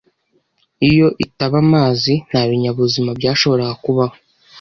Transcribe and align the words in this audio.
Iyo 0.89 1.07
itaba 1.25 1.57
amazi, 1.65 2.13
nta 2.27 2.41
binyabuzima 2.49 3.09
byashoboraga 3.19 3.75
kubaho. 3.83 4.15